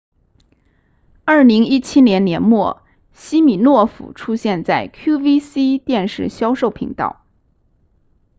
[1.27, 2.81] 2017年年末
[3.13, 7.23] 西米诺夫出现在 qvc 电视销售频道